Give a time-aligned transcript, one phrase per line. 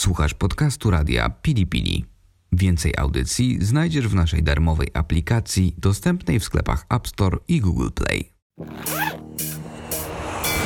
[0.00, 2.04] Słuchasz podcastu radia Pili Pili.
[2.52, 8.32] Więcej audycji znajdziesz w naszej darmowej aplikacji dostępnej w sklepach App Store i Google Play.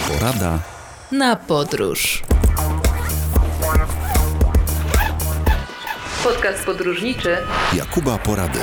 [0.08, 0.58] Porada
[1.12, 2.22] na podróż.
[6.24, 7.36] Podcast podróżniczy
[7.76, 8.60] Jakuba Porady.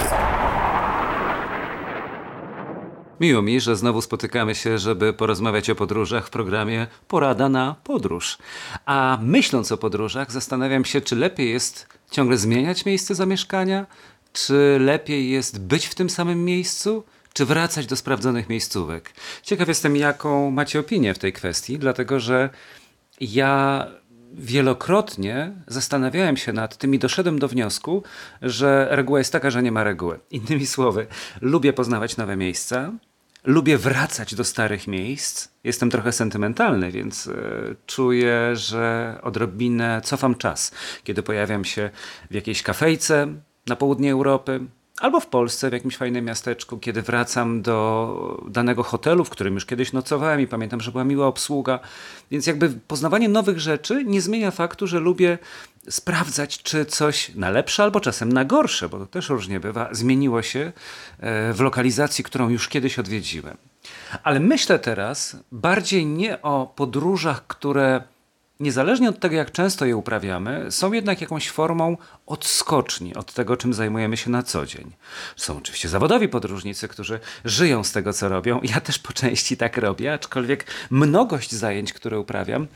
[3.22, 8.38] Miło mi, że znowu spotykamy się, żeby porozmawiać o podróżach w programie Porada na podróż.
[8.86, 13.86] A myśląc o podróżach, zastanawiam się, czy lepiej jest ciągle zmieniać miejsce zamieszkania,
[14.34, 17.04] czy lepiej jest być w tym samym miejscu,
[17.34, 19.14] czy wracać do sprawdzonych miejscówek.
[19.43, 22.50] Ciekaw jestem, jaką macie opinię w tej kwestii, dlatego że
[23.20, 23.88] ja
[24.34, 28.04] wielokrotnie zastanawiałem się nad tym i doszedłem do wniosku,
[28.42, 30.20] że reguła jest taka, że nie ma reguły.
[30.32, 31.07] Innymi słowy,
[31.42, 32.92] lubię poznawać nowe miejsca,
[33.44, 35.47] lubię wracać do starych miejsc.
[35.63, 37.33] Jestem trochę sentymentalny, więc e,
[37.86, 40.72] czuję, że odrobinę cofam czas,
[41.03, 41.89] kiedy pojawiam się
[42.31, 43.27] w jakiejś kafejce
[43.67, 44.59] na południe Europy,
[45.02, 49.66] albo w Polsce, w jakimś fajnym miasteczku, kiedy wracam do danego hotelu, w którym już
[49.66, 51.80] kiedyś nocowałem i pamiętam, że była miła obsługa.
[52.32, 55.38] Więc jakby poznawanie nowych rzeczy nie zmienia faktu, że lubię
[55.90, 60.42] sprawdzać, czy coś na lepsze albo czasem na gorsze, bo to też różnie bywa, zmieniło
[60.42, 60.72] się
[61.20, 63.58] e, w lokalizacji, którą już kiedyś odwiedziłem.
[64.24, 68.02] Ale myślę teraz bardziej nie o podróżach, które
[68.62, 73.73] niezależnie od tego, jak często je uprawiamy, są jednak jakąś formą odskoczni od tego, czym
[73.73, 74.92] zajmujemy się na co dzień.
[75.36, 78.59] Są oczywiście zawodowi podróżnicy, którzy żyją z tego, co robią.
[78.64, 82.67] Ja też po części tak robię, aczkolwiek mnogość zajęć, które uprawiam,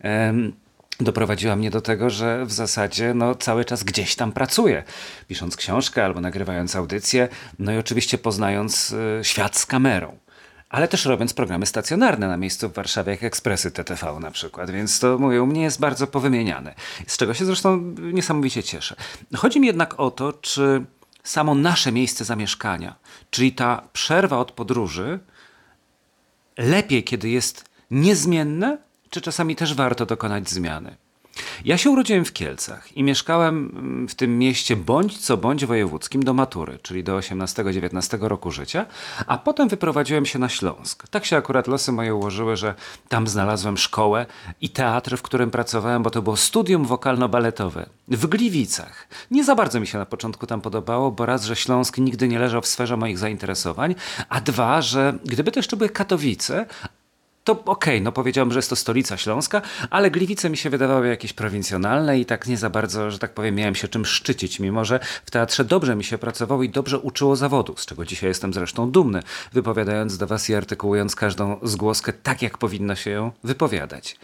[0.00, 0.52] em,
[1.00, 4.82] doprowadziła mnie do tego, że w zasadzie no, cały czas gdzieś tam pracuję,
[5.28, 10.18] pisząc książkę albo nagrywając audycję, no i oczywiście poznając y, świat z kamerą
[10.72, 15.00] ale też robiąc programy stacjonarne na miejscu w Warszawie, jak Ekspresy TTV na przykład, więc
[15.00, 16.74] to mówię, u mnie jest bardzo powymieniane,
[17.06, 18.96] z czego się zresztą niesamowicie cieszę.
[19.36, 20.84] Chodzi mi jednak o to, czy
[21.24, 22.94] samo nasze miejsce zamieszkania,
[23.30, 25.18] czyli ta przerwa od podróży,
[26.58, 28.78] lepiej, kiedy jest niezmienne,
[29.10, 30.96] czy czasami też warto dokonać zmiany.
[31.64, 36.22] Ja się urodziłem w Kielcach i mieszkałem mm, w tym mieście bądź co bądź wojewódzkim
[36.22, 38.86] do matury, czyli do 18-19 roku życia,
[39.26, 41.08] a potem wyprowadziłem się na Śląsk.
[41.08, 42.74] Tak się akurat losy moje ułożyły, że
[43.08, 44.26] tam znalazłem szkołę
[44.60, 49.08] i teatr, w którym pracowałem, bo to było studium wokalno-baletowe w Gliwicach.
[49.30, 52.38] Nie za bardzo mi się na początku tam podobało, bo raz, że Śląsk nigdy nie
[52.38, 53.94] leżał w sferze moich zainteresowań,
[54.28, 56.66] a dwa, że gdyby to jeszcze były Katowice,
[57.44, 61.08] to okej, okay, no powiedziałbym, że jest to stolica śląska, ale Gliwice mi się wydawały
[61.08, 64.84] jakieś prowincjonalne i tak nie za bardzo, że tak powiem, miałem się czym szczycić, mimo
[64.84, 68.52] że w teatrze dobrze mi się pracowało i dobrze uczyło zawodu, z czego dzisiaj jestem
[68.52, 69.22] zresztą dumny,
[69.52, 74.16] wypowiadając do was i artykułując każdą zgłoskę tak, jak powinno się ją wypowiadać.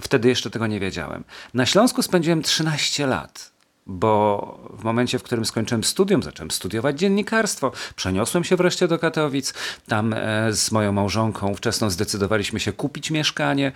[0.00, 1.24] Wtedy jeszcze tego nie wiedziałem.
[1.54, 3.55] Na Śląsku spędziłem 13 lat
[3.86, 7.72] bo w momencie, w którym skończyłem studium, zacząłem studiować dziennikarstwo.
[7.96, 9.54] Przeniosłem się wreszcie do Katowic.
[9.88, 13.72] Tam e, z moją małżonką wczesną zdecydowaliśmy się kupić mieszkanie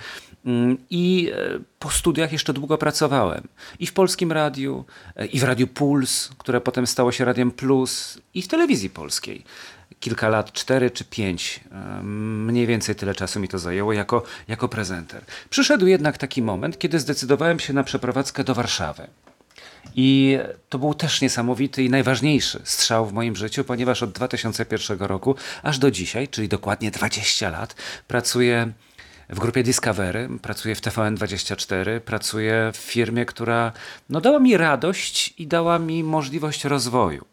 [0.46, 3.48] mm, i e, po studiach jeszcze długo pracowałem.
[3.78, 4.84] I w Polskim Radiu,
[5.16, 9.44] e, i w Radiu Puls, które potem stało się Radiem Plus, i w telewizji polskiej
[10.00, 11.60] kilka lat, cztery czy pięć,
[12.02, 15.24] mniej więcej tyle czasu mi to zajęło jako, jako prezenter.
[15.50, 19.06] Przyszedł jednak taki moment, kiedy zdecydowałem się na przeprowadzkę do Warszawy.
[19.96, 25.34] I to był też niesamowity i najważniejszy strzał w moim życiu, ponieważ od 2001 roku
[25.62, 27.74] aż do dzisiaj, czyli dokładnie 20 lat,
[28.08, 28.72] pracuję
[29.30, 33.72] w grupie Discovery, pracuję w TVN24, pracuję w firmie, która
[34.08, 37.29] no, dała mi radość i dała mi możliwość rozwoju.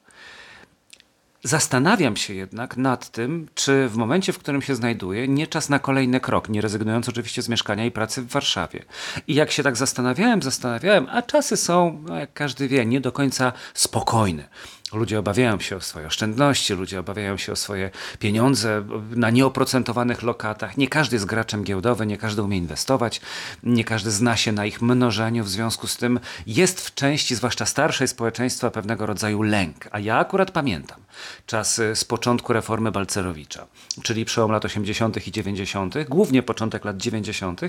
[1.47, 5.79] Zastanawiam się jednak nad tym, czy w momencie, w którym się znajduję, nie czas na
[5.79, 8.85] kolejny krok, nie rezygnując oczywiście z mieszkania i pracy w Warszawie.
[9.27, 13.11] I jak się tak zastanawiałem, zastanawiałem, a czasy są, no jak każdy wie, nie do
[13.11, 14.49] końca spokojne.
[14.93, 20.77] Ludzie obawiają się o swoje oszczędności, ludzie obawiają się o swoje pieniądze na nieoprocentowanych lokatach.
[20.77, 23.21] Nie każdy jest graczem giełdowym, nie każdy umie inwestować,
[23.63, 25.43] nie każdy zna się na ich mnożeniu.
[25.43, 29.87] W związku z tym jest w części, zwłaszcza starszej społeczeństwa, pewnego rodzaju lęk.
[29.91, 30.99] A ja akurat pamiętam
[31.45, 33.67] czasy z początku reformy Balcerowicza,
[34.03, 35.27] czyli przełom lat 80.
[35.27, 37.61] i 90., głównie początek lat 90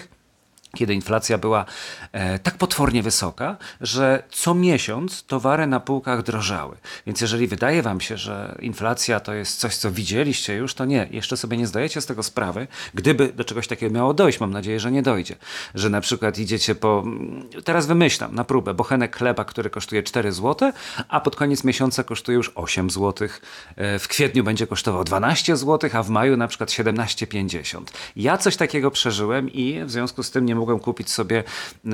[0.76, 1.65] kiedy inflacja była
[2.12, 6.76] e, tak potwornie wysoka, że co miesiąc towary na półkach drożały.
[7.06, 11.09] Więc jeżeli wydaje wam się, że inflacja to jest coś, co widzieliście już, to nie.
[11.11, 14.41] Jeszcze sobie nie zdajecie z tego sprawy, gdyby do czegoś takiego miało dojść.
[14.41, 15.37] Mam nadzieję, że nie dojdzie.
[15.75, 17.05] Że na przykład idziecie po...
[17.64, 20.73] Teraz wymyślam na próbę bochenek chleba, który kosztuje 4 zł,
[21.09, 23.29] a pod koniec miesiąca kosztuje już 8 zł.
[23.76, 27.82] E, w kwietniu będzie kosztował 12 zł, a w maju na przykład 17,50.
[28.17, 31.44] Ja coś takiego przeżyłem i w związku z tym nie mogłem kupić sobie,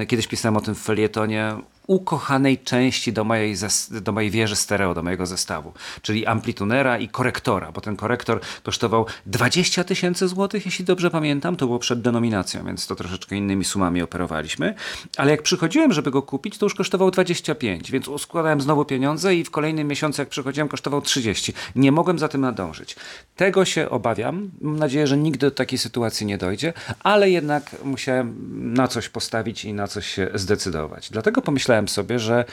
[0.09, 1.57] kiedyś pisałem o tym w felietonie,
[1.87, 3.55] ukochanej części do mojej,
[3.91, 5.73] do mojej wieży stereo, do mojego zestawu,
[6.03, 11.67] czyli amplitunera i korektora, bo ten korektor kosztował 20 tysięcy złotych, jeśli dobrze pamiętam, to
[11.67, 14.75] było przed denominacją, więc to troszeczkę innymi sumami operowaliśmy,
[15.17, 19.45] ale jak przychodziłem, żeby go kupić, to już kosztował 25, więc składałem znowu pieniądze i
[19.45, 21.53] w kolejnym miesiącu, jak przychodziłem, kosztował 30.
[21.77, 22.97] Nie mogłem za tym nadążyć.
[23.37, 24.51] Tego się obawiam.
[24.61, 29.65] Mam nadzieję, że nigdy do takiej sytuacji nie dojdzie, ale jednak musiałem na coś postawić
[29.65, 31.11] i na coś się zdecydować.
[31.11, 32.45] Dlatego pomyślałem, sobie, że,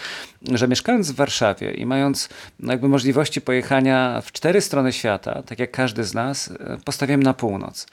[0.52, 5.60] że mieszkając w Warszawie i mając no jakby możliwości pojechania w cztery strony świata, tak
[5.60, 7.88] jak każdy z nas, e, postawiłem na północ.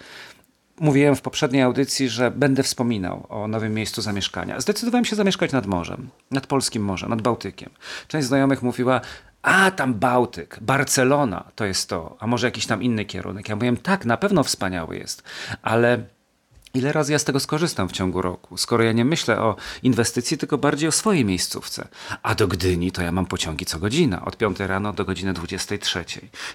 [0.80, 4.60] Mówiłem w poprzedniej audycji, że będę wspominał o nowym miejscu zamieszkania.
[4.60, 7.70] Zdecydowałem się zamieszkać nad morzem, nad polskim morzem, nad Bałtykiem.
[8.08, 9.00] Część znajomych mówiła,
[9.42, 13.48] a tam Bałtyk, Barcelona to jest to, a może jakiś tam inny kierunek.
[13.48, 15.22] Ja mówiłem, tak, na pewno wspaniały jest,
[15.62, 16.02] ale
[16.74, 20.38] Ile razy ja z tego skorzystam w ciągu roku, skoro ja nie myślę o inwestycji,
[20.38, 21.88] tylko bardziej o swojej miejscówce.
[22.22, 26.04] A do Gdyni to ja mam pociągi co godzina, od 5 rano do godziny 23.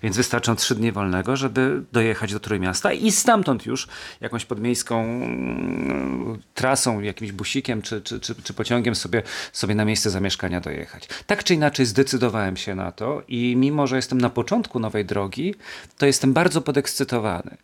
[0.04, 3.88] Więc wystarczą 3 dni wolnego, żeby dojechać do Trójmiasta i stamtąd już
[4.22, 9.24] jakąś podmiejską mm, trasą, jakimś busikiem czy, czy, czy, czy pociągiem sobie,
[9.54, 11.08] sobie na miejsce zamieszkania dojechać.
[11.28, 15.56] Tak czy inaczej zdecydowałem się na to i mimo, że jestem na początku nowej drogi,
[15.98, 17.58] to jestem bardzo podekscytowany.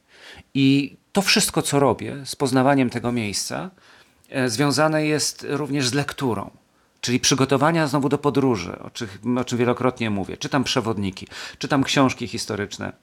[0.53, 3.69] I to wszystko, co robię z poznawaniem tego miejsca,
[4.29, 6.51] e, związane jest również z lekturą.
[7.01, 10.37] Czyli przygotowania znowu do podróży, o czym, o czym wielokrotnie mówię.
[10.37, 11.27] Czytam przewodniki,
[11.57, 12.93] czytam książki historyczne,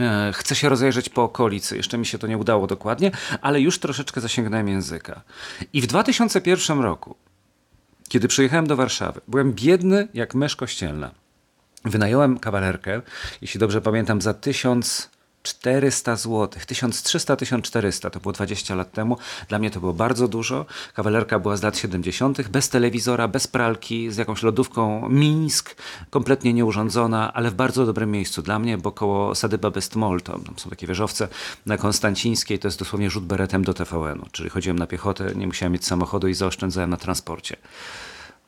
[0.00, 1.76] e, Chcę się rozejrzeć po okolicy.
[1.76, 3.10] Jeszcze mi się to nie udało dokładnie,
[3.40, 5.22] ale już troszeczkę zasięgnąłem języka.
[5.72, 7.16] I w 2001 roku,
[8.08, 11.10] kiedy przyjechałem do Warszawy, byłem biedny jak mysz kościelna.
[11.84, 13.02] Wynająłem kawalerkę,
[13.42, 15.10] jeśli dobrze pamiętam, za tysiąc
[15.42, 19.18] 400 zł, 1300-1400, to było 20 lat temu.
[19.48, 20.66] Dla mnie to było bardzo dużo.
[20.94, 25.76] Kawalerka była z lat 70., bez telewizora, bez pralki, z jakąś lodówką Mińsk,
[26.10, 30.70] kompletnie nieurządzona, ale w bardzo dobrym miejscu dla mnie, bo koło Sadyba Bestmol, to są
[30.70, 31.28] takie wieżowce
[31.66, 35.72] na Konstancińskiej, to jest dosłownie rzut beretem do TVN-u, czyli chodziłem na piechotę, nie musiałem
[35.72, 37.56] mieć samochodu i zaoszczędzałem na transporcie.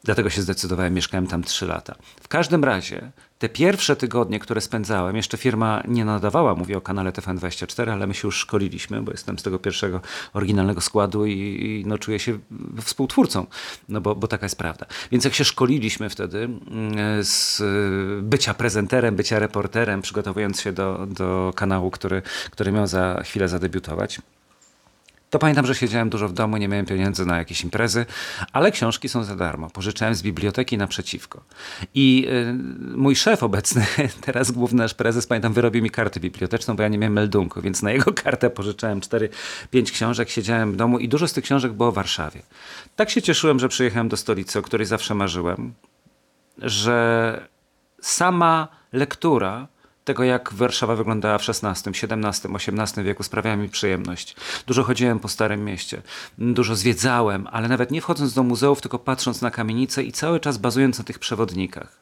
[0.05, 1.95] Dlatego się zdecydowałem, mieszkałem tam 3 lata.
[2.23, 3.11] W każdym razie
[3.41, 8.15] te pierwsze tygodnie, które spędzałem, jeszcze firma nie nadawała, mówię o kanale TFN24, ale my
[8.15, 10.01] się już szkoliliśmy, bo jestem z tego pierwszego
[10.33, 12.39] oryginalnego składu i, i no, czuję się
[12.83, 13.47] współtwórcą,
[13.89, 14.87] no bo, bo taka jest prawda.
[15.13, 17.63] Więc jak się szkoliliśmy wtedy mm, z
[18.23, 24.21] bycia prezenterem, bycia reporterem, przygotowując się do, do kanału, który, który miał za chwilę zadebiutować,
[25.31, 28.07] to pamiętam, że siedziałem dużo w domu, nie miałem pieniędzy na jakieś imprezy,
[28.53, 29.71] ale książki są za darmo.
[29.71, 31.43] Pożyczałem z biblioteki naprzeciwko.
[31.95, 32.55] I y,
[32.97, 33.87] mój szef obecny,
[34.27, 37.83] teraz główny nasz prezes, pamiętam, wyrobił mi kartę biblioteczną, bo ja nie miałem meldunku, więc
[37.83, 39.29] na jego kartę pożyczałem 4-5
[39.93, 42.43] książek, siedziałem w domu i dużo z tych książek było w Warszawie.
[42.97, 45.75] Tak się cieszyłem, że przyjechałem do stolicy, o której zawsze marzyłem,
[46.59, 47.49] że
[48.01, 49.69] sama lektura
[50.11, 54.37] tego, jak Warszawa wyglądała w XVI, XVII, XVIII wieku, sprawiała mi przyjemność.
[54.67, 56.03] Dużo chodziłem po Starym Mieście,
[56.39, 60.59] dużo zwiedzałem, ale nawet nie wchodząc do muzeów, tylko patrząc na kamienice i cały czas
[60.59, 62.01] bazując na tych przewodnikach.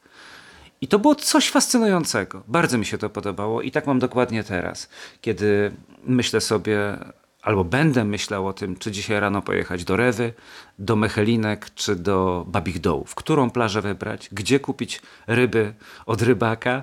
[0.81, 2.43] I to było coś fascynującego.
[2.49, 4.89] Bardzo mi się to podobało i tak mam dokładnie teraz,
[5.21, 5.73] kiedy
[6.05, 6.99] myślę sobie,
[7.43, 10.33] albo będę myślał o tym, czy dzisiaj rano pojechać do Rewy,
[10.79, 13.15] do Mechelinek, czy do Babich Dołów.
[13.15, 15.75] Którą plażę wybrać, gdzie kupić ryby
[16.07, 16.83] od rybaka,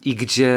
[0.00, 0.54] i gdzie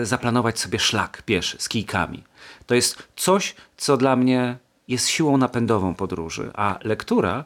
[0.00, 2.24] e, zaplanować sobie szlak pieszy z kijkami.
[2.66, 4.56] To jest coś, co dla mnie
[4.88, 7.44] jest siłą napędową podróży, a lektura,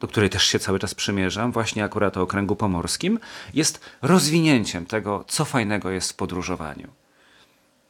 [0.00, 3.18] do której też się cały czas przymierzam, właśnie akurat o okręgu pomorskim,
[3.54, 6.88] jest rozwinięciem tego, co fajnego jest w podróżowaniu.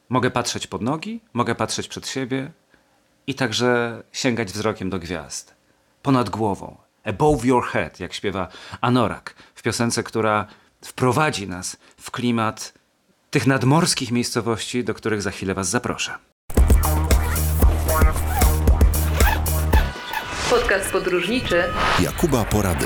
[0.09, 2.51] Mogę patrzeć pod nogi, mogę patrzeć przed siebie
[3.27, 5.55] i także sięgać wzrokiem do gwiazd.
[6.01, 8.47] Ponad głową, above your head, jak śpiewa
[8.81, 10.47] Anorak w piosence, która
[10.81, 12.73] wprowadzi nas w klimat
[13.29, 16.17] tych nadmorskich miejscowości, do których za chwilę Was zaproszę.
[20.49, 21.63] Podcast podróżniczy
[21.99, 22.85] Jakuba Porady.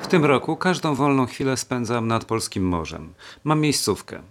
[0.00, 3.14] W tym roku każdą wolną chwilę spędzam nad polskim morzem.
[3.44, 4.22] Mam miejscówkę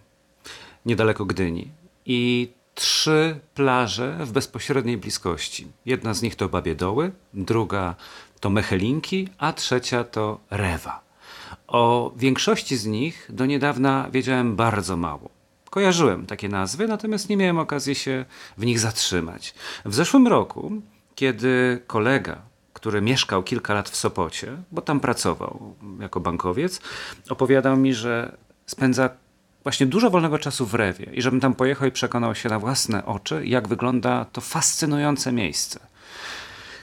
[0.85, 1.71] niedaleko Gdyni
[2.05, 5.67] i trzy plaże w bezpośredniej bliskości.
[5.85, 7.95] Jedna z nich to Babie Doły, druga
[8.41, 11.01] to Mechelinki, a trzecia to Rewa.
[11.67, 15.29] O większości z nich do niedawna wiedziałem bardzo mało.
[15.69, 18.25] Kojarzyłem takie nazwy, natomiast nie miałem okazji się
[18.57, 19.53] w nich zatrzymać.
[19.85, 20.71] W zeszłym roku,
[21.15, 22.41] kiedy kolega,
[22.73, 26.81] który mieszkał kilka lat w Sopocie, bo tam pracował jako bankowiec,
[27.29, 29.09] opowiadał mi, że spędza
[29.63, 33.05] właśnie dużo wolnego czasu w Rewie i żebym tam pojechał i przekonał się na własne
[33.05, 35.90] oczy, jak wygląda to fascynujące miejsce.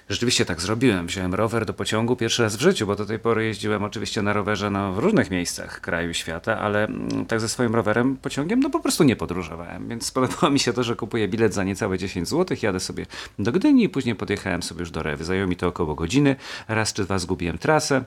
[0.09, 1.07] Rzeczywiście tak zrobiłem.
[1.07, 4.33] Wziąłem rower do pociągu pierwszy raz w życiu, bo do tej pory jeździłem oczywiście na
[4.33, 8.61] rowerze no, w różnych miejscach kraju i świata, ale mm, tak ze swoim rowerem, pociągiem,
[8.61, 9.89] no po prostu nie podróżowałem.
[9.89, 13.07] Więc spodobało mi się to, że kupuję bilet za niecałe 10 zł, jadę sobie
[13.39, 15.25] do Gdyni i później podjechałem sobie już do Rewy.
[15.25, 16.37] Zajęło mi to około godziny.
[16.69, 18.05] Raz czy dwa zgubiłem trasę.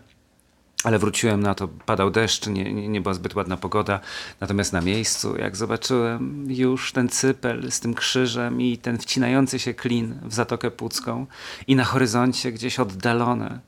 [0.84, 4.00] Ale wróciłem na to, padał deszcz, nie, nie, nie, była zbyt ładna pogoda.
[4.40, 9.74] Natomiast na miejscu, jak zobaczyłem już ten cypel z tym krzyżem i ten wcinający się
[9.74, 11.26] klin w Zatokę Pucką
[11.68, 13.60] i na horyzoncie gdzieś oddalone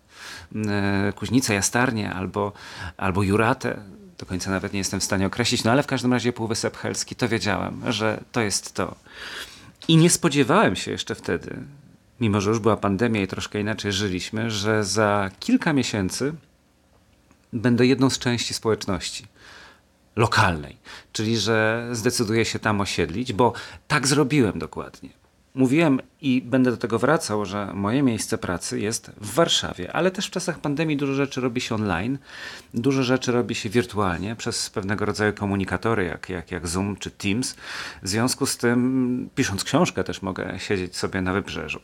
[0.56, 2.52] e, Kuźnice Jastarnie albo,
[2.98, 3.80] albo Juratę,
[4.18, 7.16] do końca nawet nie jestem w stanie określić, no ale w każdym razie Półwysep Helski,
[7.16, 8.96] to wiedziałem, że to jest to.
[9.88, 11.58] I nie spodziewałem się jeszcze wtedy,
[12.20, 16.34] mimo że już była pandemia i troszkę inaczej żyliśmy, że za kilka miesięcy
[17.54, 19.26] będę jedną z części społeczności
[20.16, 20.78] lokalnej,
[21.12, 23.54] czyli że zdecyduję się tam osiedlić, bo
[23.88, 25.10] tak zrobiłem dokładnie.
[25.56, 30.28] Mówiłem i będę do tego wracał, że moje miejsce pracy jest w Warszawie, ale też
[30.28, 32.18] w czasach pandemii dużo rzeczy robi się online,
[32.74, 37.56] dużo rzeczy robi się wirtualnie przez pewnego rodzaju komunikatory, jak, jak, jak Zoom czy Teams.
[38.04, 41.80] W związku z tym, pisząc książkę, też mogę siedzieć sobie na wybrzeżu.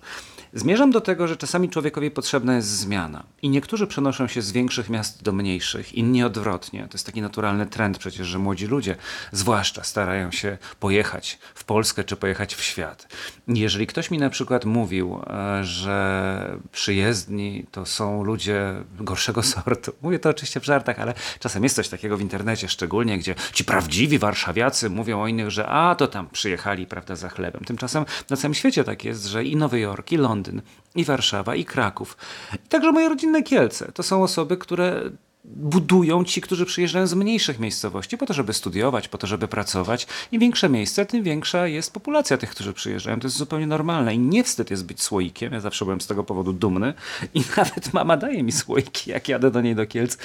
[0.54, 3.24] Zmierzam do tego, że czasami człowiekowi potrzebna jest zmiana.
[3.42, 6.82] I niektórzy przenoszą się z większych miast do mniejszych, inni odwrotnie.
[6.82, 8.96] To jest taki naturalny trend przecież, że młodzi ludzie,
[9.32, 13.08] zwłaszcza, starają się pojechać w Polskę czy pojechać w świat.
[13.48, 20.20] Jeżeli ktoś mi na przykład mówił, e, że przyjezdni to są ludzie gorszego sortu, mówię
[20.20, 24.20] to oczywiście w żartach, ale czasem jest coś takiego w internecie, szczególnie gdzie ci prawdziwi
[24.20, 27.66] warszawiacy mówią o innych, że a to tam przyjechali, prawda, za chlebem.
[27.66, 30.62] Tymczasem na całym świecie tak jest, że i Nowy Jork, i Londyn, Londyn,
[30.96, 32.18] i Warszawa, i Kraków.
[32.66, 33.92] I także moje rodzinne Kielce.
[33.92, 35.02] To są osoby, które
[35.46, 40.08] budują ci, którzy przyjeżdżają z mniejszych miejscowości po to, żeby studiować, po to, żeby pracować.
[40.32, 43.20] Im większe miejsce, tym większa jest populacja tych, którzy przyjeżdżają.
[43.20, 45.54] To jest zupełnie normalne i nie wstyd jest być słoikiem.
[45.54, 46.94] Ja zawsze byłem z tego powodu dumny
[47.34, 50.18] i nawet mama daje mi słoiki, jak jadę do niej do Kielc,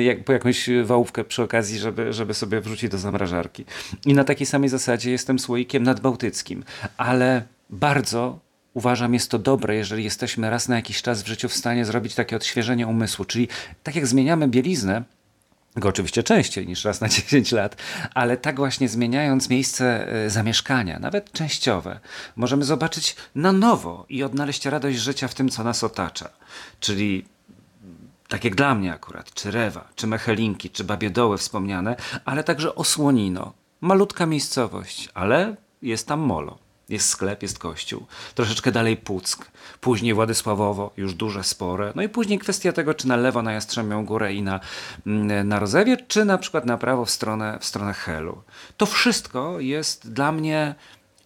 [0.00, 3.64] jak, po jakąś wałówkę przy okazji, żeby, żeby sobie wrzucić do zamrażarki.
[4.06, 6.64] I na takiej samej zasadzie jestem słoikiem nadbałtyckim,
[6.96, 8.43] ale bardzo
[8.74, 12.14] uważam, jest to dobre, jeżeli jesteśmy raz na jakiś czas w życiu w stanie zrobić
[12.14, 13.24] takie odświeżenie umysłu.
[13.24, 13.48] Czyli
[13.82, 15.02] tak jak zmieniamy bieliznę,
[15.76, 17.76] go oczywiście częściej niż raz na 10 lat,
[18.14, 22.00] ale tak właśnie zmieniając miejsce e, zamieszkania, nawet częściowe,
[22.36, 26.28] możemy zobaczyć na nowo i odnaleźć radość życia w tym, co nas otacza.
[26.80, 27.24] Czyli
[28.28, 33.52] tak jak dla mnie akurat, czy Rewa, czy Mechelinki, czy Babiedoły wspomniane, ale także Osłonino.
[33.80, 36.63] Malutka miejscowość, ale jest tam molo.
[36.88, 38.06] Jest sklep, jest kościół.
[38.34, 39.50] Troszeczkę dalej Puck.
[39.80, 41.92] Później Władysławowo, już duże, spore.
[41.94, 44.60] No i później kwestia tego, czy na lewo na Jastrzębią Górę i na,
[45.06, 48.42] mm, na Rozewie, czy na przykład na prawo w stronę, w stronę Helu.
[48.76, 50.74] To wszystko jest dla mnie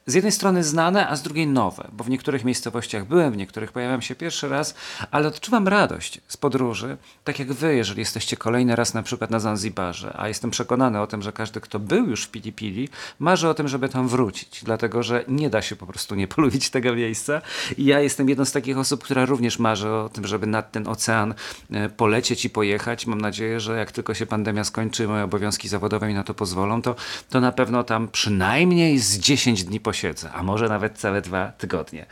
[0.09, 3.73] z jednej strony znane, a z drugiej nowe, bo w niektórych miejscowościach byłem, w niektórych
[3.73, 4.75] pojawiam się pierwszy raz,
[5.11, 9.41] ale odczuwam radość z podróży, tak jak wy, jeżeli jesteście kolejny raz na przykład na
[9.41, 12.88] Zanzibarze, a jestem przekonany o tym, że każdy, kto był już w Pili
[13.19, 16.71] marzy o tym, żeby tam wrócić, dlatego że nie da się po prostu nie polubić
[16.79, 17.43] tego miejsca.
[17.77, 20.88] I ja jestem jedną z takich osób, która również marzy o tym, żeby nad ten
[20.88, 21.35] ocean
[21.71, 23.07] e, polecieć i pojechać.
[23.07, 26.83] Mam nadzieję, że jak tylko się pandemia skończy moje obowiązki zawodowe mi na to pozwolą,
[26.83, 26.97] to,
[27.31, 29.98] to na pewno tam przynajmniej z 10 dni posiedzę
[30.33, 32.07] a może nawet całe dwa tygodnie.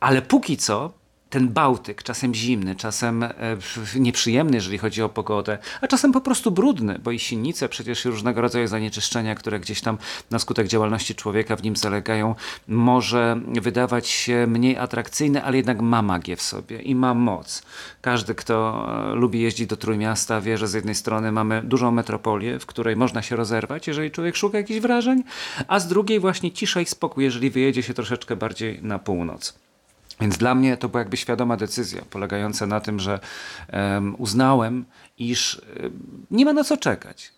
[0.00, 0.92] Ale póki co
[1.30, 3.32] ten Bałtyk, czasem zimny, czasem e,
[3.96, 8.40] nieprzyjemny, jeżeli chodzi o pogodę, a czasem po prostu brudny, bo i silnice, przecież różnego
[8.40, 9.98] rodzaju zanieczyszczenia, które gdzieś tam
[10.30, 12.34] na skutek działalności człowieka w nim zalegają,
[12.68, 17.62] może wydawać się mniej atrakcyjne, ale jednak ma magię w sobie i ma moc.
[18.00, 22.58] Każdy, kto e, lubi jeździć do Trójmiasta, wie, że z jednej strony mamy dużą metropolię,
[22.58, 25.22] w której można się rozerwać, jeżeli człowiek szuka jakichś wrażeń,
[25.68, 29.65] a z drugiej właśnie cisza i spokój, jeżeli wyjedzie się troszeczkę bardziej na północ.
[30.20, 33.20] Więc dla mnie to była jakby świadoma decyzja, polegająca na tym, że
[33.72, 34.84] um, uznałem,
[35.18, 37.35] iż um, nie ma na co czekać.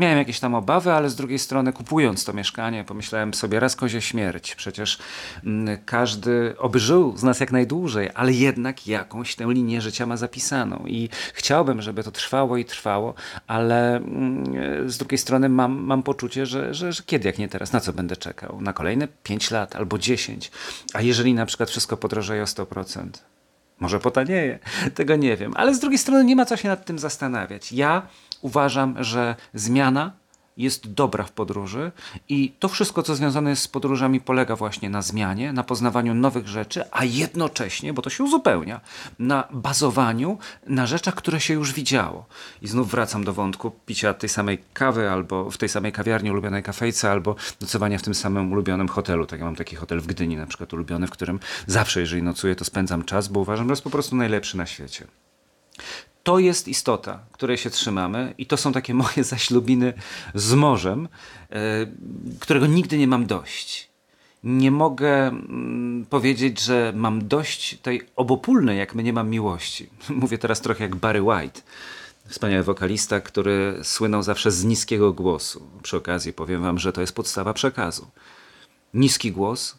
[0.00, 4.00] Miałem jakieś tam obawy, ale z drugiej strony kupując to mieszkanie, pomyślałem sobie raz kozie
[4.00, 4.54] śmierć.
[4.54, 4.98] Przecież
[5.44, 10.16] mm, każdy oby żył z nas jak najdłużej, ale jednak jakąś tę linię życia ma
[10.16, 13.14] zapisaną i chciałbym, żeby to trwało i trwało,
[13.46, 17.72] ale mm, z drugiej strony mam, mam poczucie, że, że, że kiedy jak nie teraz,
[17.72, 18.60] na co będę czekał?
[18.60, 20.50] Na kolejne 5 lat albo 10.
[20.94, 23.08] A jeżeli na przykład wszystko podrożeje o 100%?
[23.80, 24.58] Może potanieje,
[24.94, 25.52] tego nie wiem.
[25.56, 27.72] Ale z drugiej strony nie ma co się nad tym zastanawiać.
[27.72, 28.02] Ja
[28.40, 30.12] uważam, że zmiana
[30.56, 31.92] jest dobra w podróży
[32.28, 36.48] i to wszystko, co związane jest z podróżami, polega właśnie na zmianie, na poznawaniu nowych
[36.48, 38.80] rzeczy, a jednocześnie, bo to się uzupełnia,
[39.18, 42.26] na bazowaniu na rzeczach, które się już widziało.
[42.62, 46.62] I znów wracam do wątku picia tej samej kawy, albo w tej samej kawiarni ulubionej
[46.62, 49.26] kafejce, albo nocowania w tym samym ulubionym hotelu.
[49.26, 52.56] Tak ja mam taki hotel w Gdyni na przykład ulubiony, w którym zawsze, jeżeli nocuję,
[52.56, 55.06] to spędzam czas, bo uważam, że jest po prostu najlepszy na świecie
[56.22, 59.92] to jest istota, której się trzymamy, i to są takie moje zaślubiny
[60.34, 61.08] z morzem,
[61.50, 61.86] e,
[62.40, 63.90] którego nigdy nie mam dość.
[64.44, 69.90] Nie mogę mm, powiedzieć, że mam dość tej obopólnej, jak my nie mam miłości.
[70.08, 71.60] Mówię teraz trochę jak Barry White,
[72.26, 75.70] wspaniały wokalista, który słynął zawsze z niskiego głosu.
[75.82, 78.10] Przy okazji powiem wam, że to jest podstawa przekazu.
[78.94, 79.76] Niski głos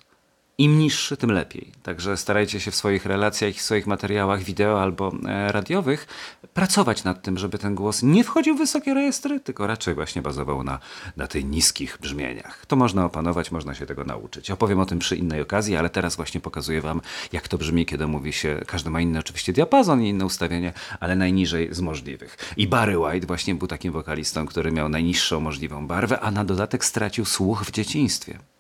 [0.62, 1.72] im niższy, tym lepiej.
[1.84, 6.08] Także starajcie się w swoich relacjach, w swoich materiałach wideo albo e, radiowych
[6.54, 10.64] pracować nad tym, żeby ten głos nie wchodził w wysokie rejestry, tylko raczej właśnie bazował
[10.64, 10.80] na,
[11.18, 12.66] na tych niskich brzmieniach.
[12.66, 14.52] To można opanować, można się tego nauczyć.
[14.52, 17.02] Opowiem o tym przy innej okazji, ale teraz właśnie pokazuję Wam,
[17.32, 21.16] jak to brzmi, kiedy mówi się, każdy ma inny oczywiście diapazon i inne ustawienie, ale
[21.16, 22.38] najniżej z możliwych.
[22.58, 26.86] I Barry White właśnie był takim wokalistą, który miał najniższą możliwą barwę, a na dodatek
[26.86, 28.51] stracił słuch w dzieciństwie.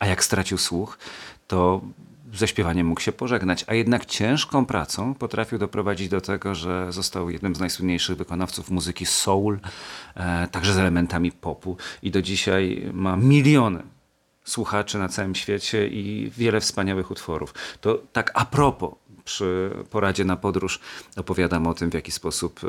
[0.00, 0.98] A jak stracił słuch,
[1.46, 1.80] to
[2.32, 7.30] ze śpiewaniem mógł się pożegnać, a jednak ciężką pracą potrafił doprowadzić do tego, że został
[7.30, 9.58] jednym z najsłynniejszych wykonawców muzyki soul,
[10.14, 13.82] e, także z elementami popu i do dzisiaj ma miliony
[14.44, 17.54] słuchaczy na całym świecie i wiele wspaniałych utworów.
[17.80, 20.80] To tak a propos przy poradzie na podróż
[21.16, 22.60] opowiadam o tym, w jaki sposób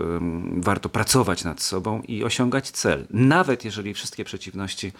[0.57, 3.07] warto pracować nad sobą i osiągać cel.
[3.10, 4.91] Nawet jeżeli wszystkie przeciwności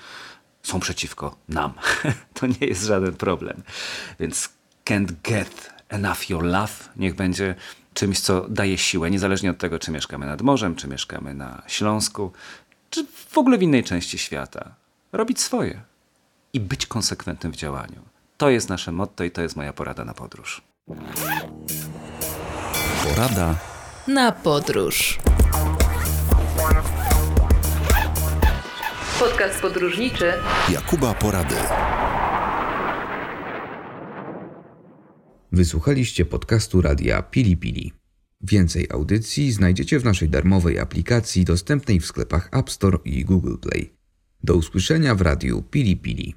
[0.68, 1.74] są przeciwko nam.
[2.40, 3.64] to nie jest żaden problem.
[4.20, 4.50] Więc
[4.86, 7.56] can't get enough your love niech będzie
[7.94, 12.32] czymś, co daje siłę, niezależnie od tego, czy mieszkamy nad morzem, czy mieszkamy na Śląsku,
[12.90, 14.76] czy w ogóle w innej części świata.
[15.12, 15.82] Robić swoje
[16.54, 18.02] i być konsekwentnym w działaniu.
[18.38, 20.62] To jest nasze motto i to jest moja porada na podróż.
[23.04, 23.56] Porada
[24.08, 25.20] na podróż.
[29.20, 30.34] Podcast podróżniczy
[30.72, 31.56] Jakuba Porady.
[35.52, 37.94] Wysłuchaliście podcastu radia Pili Pili.
[38.42, 43.94] Więcej audycji znajdziecie w naszej darmowej aplikacji dostępnej w sklepach App Store i Google Play.
[44.44, 46.36] Do usłyszenia w radiu Pili Pili.